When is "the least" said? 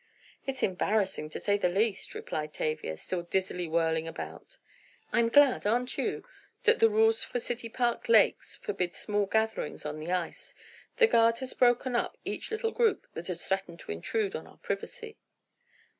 1.59-2.15